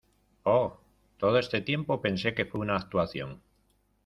¡Oh, 0.53 0.79
todo 1.17 1.37
este 1.37 1.61
tiempo 1.61 2.01
pensé 2.01 2.33
que 2.33 2.47
fue 2.47 2.59
una 2.59 2.75
actuación! 2.75 3.39